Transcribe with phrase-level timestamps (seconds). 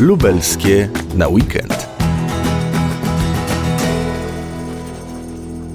[0.00, 1.88] Lubelskie na weekend.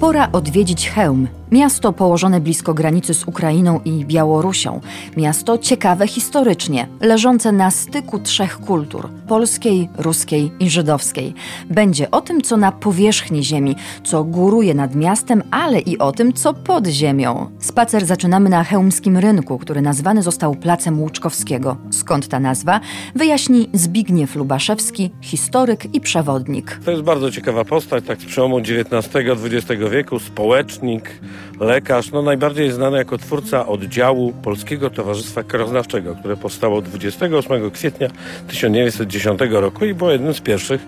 [0.00, 4.80] Pora odwiedzić Chełm, miasto położone blisko granicy z Ukrainą i Białorusią.
[5.16, 11.34] Miasto ciekawe historycznie, leżące na styku trzech kultur polskiej, ruskiej i żydowskiej.
[11.70, 16.32] Będzie o tym, co na powierzchni ziemi, co góruje nad miastem, ale i o tym,
[16.32, 17.50] co pod ziemią.
[17.58, 21.76] Spacer zaczynamy na chełmskim rynku, który nazwany został Placem Łuczkowskiego.
[21.90, 22.80] Skąd ta nazwa?
[23.14, 26.80] Wyjaśni Zbigniew Lubaszewski, historyk i przewodnik.
[26.84, 31.20] To jest bardzo ciekawa postać, tak z przełomu XIX-XX wieku, społecznik,
[31.60, 38.08] lekarz, no najbardziej znany jako twórca oddziału Polskiego Towarzystwa Krajoznawczego, które powstało 28 kwietnia
[38.48, 40.80] 1910 roku i było jednym z pierwszych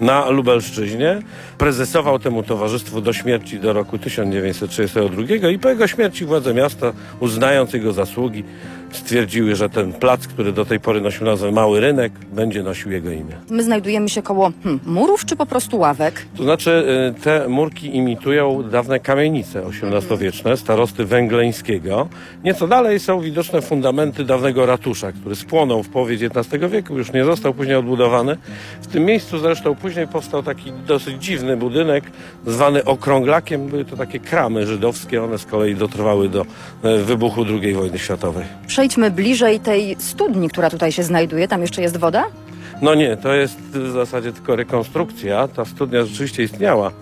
[0.00, 1.20] na Lubelszczyźnie.
[1.58, 7.72] Prezesował temu towarzystwu do śmierci do roku 1932 i po jego śmierci władze miasta, uznając
[7.72, 8.44] jego zasługi,
[8.96, 13.10] stwierdziły, że ten plac, który do tej pory nosił nazwę Mały Rynek, będzie nosił jego
[13.10, 13.36] imię.
[13.50, 16.26] My znajdujemy się koło hmm, murów czy po prostu ławek?
[16.36, 16.84] To znaczy
[17.18, 22.08] y, te murki imitują dawne kamienice XVIII-wieczne, starosty węgleńskiego.
[22.44, 27.24] Nieco dalej są widoczne fundamenty dawnego ratusza, który spłonął w połowie XIX wieku, już nie
[27.24, 28.36] został później odbudowany.
[28.82, 32.04] W tym miejscu zresztą później powstał taki dosyć dziwny budynek,
[32.46, 33.66] zwany okrąglakiem.
[33.66, 36.46] Były to takie kramy żydowskie, one z kolei dotrwały do
[36.84, 38.44] y, wybuchu II wojny światowej
[38.80, 41.48] przejdźmy bliżej tej studni, która tutaj się znajduje.
[41.48, 42.24] Tam jeszcze jest woda?
[42.82, 45.48] No nie, to jest w zasadzie tylko rekonstrukcja.
[45.48, 46.92] Ta studnia rzeczywiście istniała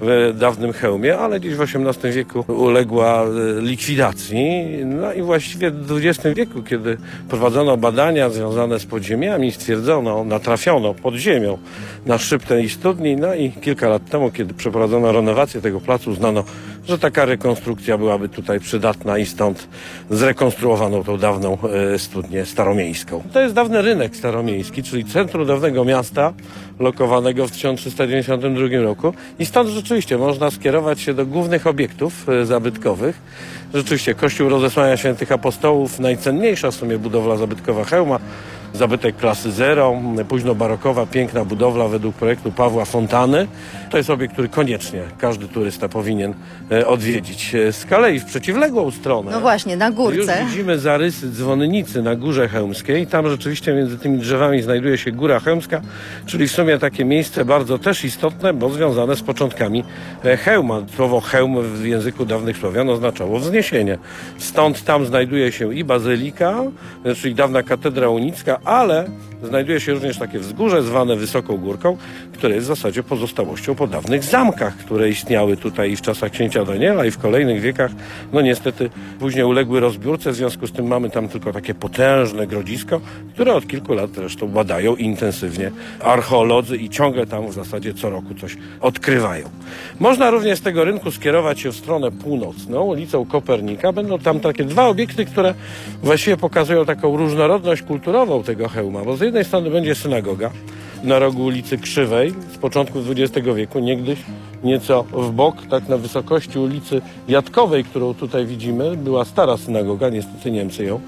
[0.00, 4.40] w dawnym hełmie, ale gdzieś w XVIII wieku uległa e, likwidacji.
[4.84, 6.96] No i właściwie w XX wieku, kiedy
[7.28, 11.58] prowadzono badania związane z podziemiami, stwierdzono, natrafiono pod ziemią
[12.06, 13.16] na szyb tej studni.
[13.16, 16.44] No i kilka lat temu, kiedy przeprowadzono renowację tego placu, uznano,
[16.88, 19.68] że taka rekonstrukcja byłaby tutaj przydatna i stąd
[20.10, 21.58] zrekonstruowano tą dawną
[21.94, 23.22] e, studnię staromiejską.
[23.32, 26.32] To jest dawny rynek staromiejski, czyli centrum dawnego miasta,
[26.78, 33.22] lokowanego w 1392 roku i stąd rzeczywiście można skierować się do głównych obiektów e, zabytkowych.
[33.74, 38.18] Rzeczywiście Kościół Rozesłania Świętych Apostołów, najcenniejsza w sumie budowla zabytkowa Hełma,
[38.74, 39.96] zabytek klasy zero,
[40.28, 43.46] późno barokowa, piękna budowla według projektu Pawła Fontany.
[43.90, 46.34] To jest obiekt, który koniecznie każdy turysta powinien
[46.70, 47.54] e, odwiedzić.
[47.54, 49.30] E, z kolei w przeciwległą stronę.
[49.30, 50.38] No właśnie, na górce.
[50.42, 53.06] Już widzimy zarysy dzwonnicy na Górze Chełmskiej.
[53.06, 55.80] Tam rzeczywiście między tymi drzewami znajduje się Góra Chełmska,
[56.26, 59.84] czyli w sumie takie miejsce bardzo też istotne, bo związane z początkami
[60.24, 60.82] e, hełma.
[60.96, 63.98] Słowo hełm w języku dawnych Słowian oznaczało wzniesienie.
[64.38, 66.54] Stąd tam znajduje się i bazylika,
[67.16, 69.08] czyli dawna katedra unicka, ale
[69.42, 71.96] znajduje się również takie wzgórze zwane Wysoką Górką,
[72.32, 77.06] które jest w zasadzie pozostałością po dawnych zamkach, które istniały tutaj w czasach księcia Daniela
[77.06, 77.90] i w kolejnych wiekach.
[78.32, 83.00] No niestety później uległy rozbiórce, w związku z tym mamy tam tylko takie potężne grodzisko,
[83.34, 85.70] które od kilku lat zresztą badają intensywnie
[86.00, 89.48] archeolodzy i ciągle tam w zasadzie co roku coś odkrywają.
[90.00, 93.92] Można również z tego rynku skierować się w stronę północną, ulicą Kopernika.
[93.92, 95.54] Będą tam takie dwa obiekty, które
[96.02, 100.50] właściwie pokazują taką różnorodność kulturową tego hełma, bo z jednej strony będzie synagoga
[101.02, 104.18] na rogu ulicy Krzywej z początku XX wieku, niegdyś
[104.64, 110.50] nieco w bok, tak na wysokości ulicy Jatkowej, którą tutaj widzimy, była stara synagoga, niestety
[110.50, 111.00] Niemcy ją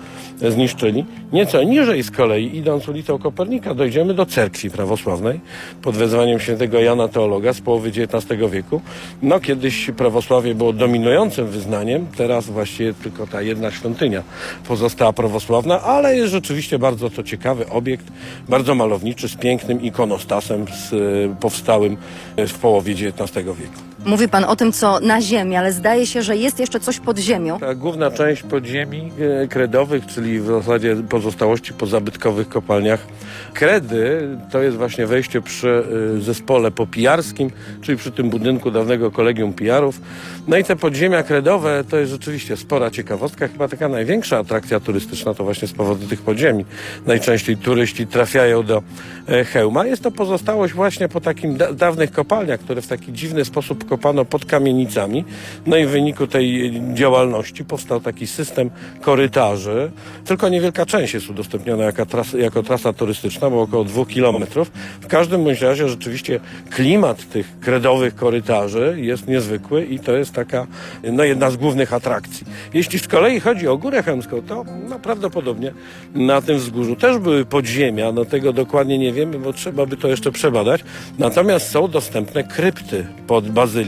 [0.50, 1.04] zniszczyli.
[1.32, 5.40] Nieco niżej z kolei, idąc ulicą Kopernika, dojdziemy do cerkwi prawosławnej
[5.82, 8.80] pod wezwaniem świętego Jana Teologa z połowy XIX wieku.
[9.22, 14.22] No kiedyś prawosławie było dominującym wyznaniem, teraz właściwie tylko ta jedna świątynia
[14.68, 18.06] pozostała prawosławna, ale jest rzeczywiście bardzo to ciekawy obiekt,
[18.48, 21.96] bardzo malowniczy, z pięknym ikonostasem z, e, powstałym
[22.36, 23.93] w połowie XIX wieku.
[24.06, 27.18] Mówi pan o tym, co na ziemi, ale zdaje się, że jest jeszcze coś pod
[27.18, 27.58] ziemią.
[27.58, 29.10] Ta główna część podziemi
[29.42, 33.06] e, kredowych, czyli w zasadzie pozostałości po zabytkowych kopalniach
[33.54, 35.84] kredy, to jest właśnie wejście przy
[36.16, 37.50] e, zespole popijarskim,
[37.82, 40.00] czyli przy tym budynku dawnego kolegium pijarów.
[40.48, 45.34] No i te podziemia kredowe to jest rzeczywiście spora ciekawostka, chyba taka największa atrakcja turystyczna
[45.34, 46.64] to właśnie z powodu tych podziemi.
[47.06, 48.82] Najczęściej turyści trafiają do
[49.28, 49.86] e, Hełma.
[49.86, 54.24] Jest to pozostałość właśnie po takim da dawnych kopalniach, które w taki dziwny sposób kopano
[54.24, 55.24] pod kamienicami.
[55.66, 58.70] No i w wyniku tej działalności powstał taki system
[59.00, 59.90] korytarzy.
[60.24, 64.70] Tylko niewielka część jest udostępniona jako trasa, jako trasa turystyczna, bo około dwóch kilometrów.
[65.00, 70.66] W każdym bądź razie rzeczywiście klimat tych kredowych korytarzy jest niezwykły i to jest taka
[71.12, 72.46] no, jedna z głównych atrakcji.
[72.74, 75.72] Jeśli z kolei chodzi o Górę Chemską, to no, prawdopodobnie
[76.14, 78.12] na tym wzgórzu też były podziemia.
[78.12, 80.84] No tego dokładnie nie wiemy, bo trzeba by to jeszcze przebadać.
[81.18, 83.83] Natomiast są dostępne krypty pod bazyliką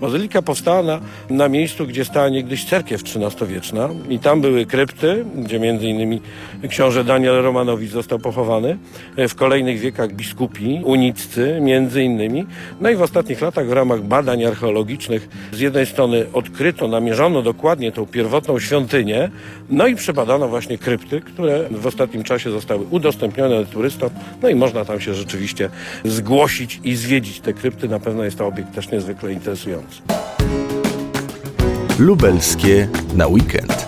[0.00, 1.00] Bazylika powstała na,
[1.30, 6.20] na miejscu, gdzie stała niegdyś cerkiew XIII-wieczna i tam były krypty, gdzie między innymi
[6.68, 8.78] książę Daniel Romanowicz został pochowany.
[9.16, 12.46] E, W kolejnych wiekach biskupi, uniccy między innymi.
[12.80, 17.92] No i w ostatnich latach w ramach badań archeologicznych z jednej strony odkryto, namierzono dokładnie
[17.92, 19.30] tą pierwotną świątynię,
[19.70, 24.10] no i przebadano właśnie krypty, które w ostatnim czasie zostały udostępnione turystom,
[24.42, 25.70] no i można tam się rzeczywiście
[26.04, 27.88] zgłosić i zwiedzić te krypty.
[27.88, 30.02] Na pewno jest to obiekt też niezwykle interesujący.
[31.98, 33.79] Lubelskie na weekend.